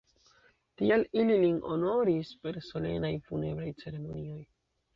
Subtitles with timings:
[0.81, 4.43] Tial ili lin honoris per solenaj funebraj ceremonioj.